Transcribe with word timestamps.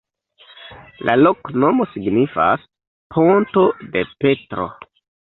La 1.09 1.13
loknomo 1.17 1.85
signifas: 1.91 2.63
ponto 3.17 3.65
de 3.97 4.03
Petro. 4.25 4.65